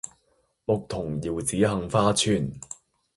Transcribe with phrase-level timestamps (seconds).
[0.65, 2.51] 牧童遙指杏花村